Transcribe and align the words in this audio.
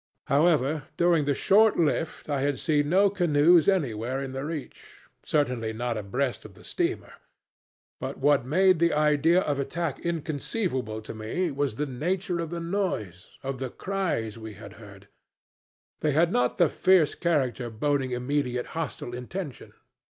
However, 0.25 0.85
during 0.97 1.25
the 1.25 1.35
short 1.35 1.77
lift 1.77 2.27
I 2.27 2.41
had 2.41 2.57
seen 2.57 2.89
no 2.89 3.11
canoes 3.11 3.67
anywhere 3.69 4.19
in 4.19 4.31
the 4.31 4.43
reach 4.43 4.83
certainly 5.23 5.73
not 5.73 5.95
abreast 5.95 6.43
of 6.43 6.55
the 6.55 6.63
steamer. 6.63 7.13
But 7.99 8.17
what 8.17 8.43
made 8.43 8.79
the 8.79 8.93
idea 8.93 9.41
of 9.41 9.59
attack 9.59 9.99
inconceivable 9.99 11.03
to 11.03 11.13
me 11.13 11.51
was 11.51 11.75
the 11.75 11.85
nature 11.85 12.39
of 12.39 12.49
the 12.49 12.59
noise 12.59 13.27
of 13.43 13.59
the 13.59 13.69
cries 13.69 14.39
we 14.39 14.53
had 14.55 14.73
heard. 14.81 15.07
They 15.99 16.13
had 16.13 16.31
not 16.31 16.57
the 16.57 16.67
fierce 16.67 17.13
character 17.13 17.69
boding 17.69 18.11
of 18.11 18.23
immediate 18.23 18.65
hostile 18.73 19.13
intention. 19.13 19.71